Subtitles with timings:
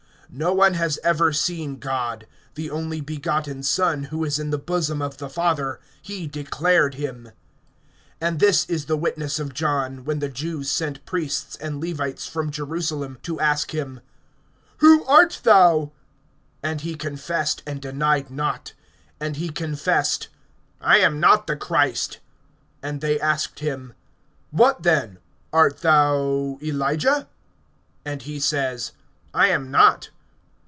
[0.33, 5.01] (18)No one has ever seen God; the only begotten Son, who is in the bosom
[5.01, 7.31] of the Father, he declared him.
[8.21, 12.49] (19)And this is the witness of John, when the Jews sent priests and Levites from
[12.49, 13.99] Jerusalem to ask him:
[14.77, 15.91] Who art thou?
[16.63, 18.71] (20)And he confessed, and denied not;
[19.19, 20.29] and he confessed:
[20.79, 22.19] I am not the Christ.
[22.83, 23.95] (21)And they asked him:
[24.49, 25.17] What then?
[25.51, 27.27] Art thou Elijah?
[28.05, 28.93] And he says:
[29.33, 30.09] I am not.